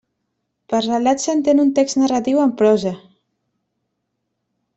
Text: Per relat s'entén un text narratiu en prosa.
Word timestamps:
Per 0.73 0.79
relat 0.85 1.21
s'entén 1.23 1.61
un 1.65 1.69
text 1.81 1.99
narratiu 1.99 2.41
en 2.47 2.55
prosa. 2.63 2.95